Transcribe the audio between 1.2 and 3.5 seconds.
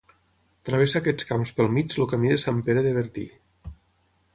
camps pel mig el Camí de Sant Pere de Bertí.